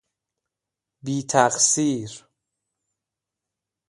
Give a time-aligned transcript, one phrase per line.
[1.03, 2.23] بی تقصیر